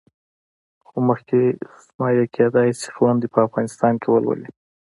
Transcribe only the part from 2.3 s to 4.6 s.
کېدای شي خویندې په افغانستان کې ولولي.